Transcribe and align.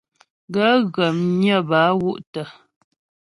Gaə̂ 0.53 0.77
ghə̀ 0.93 1.09
mnyə́ 1.19 1.59
bə 1.69 1.77
a 1.89 1.91
wú’ 1.99 2.11
tə'. 2.33 2.51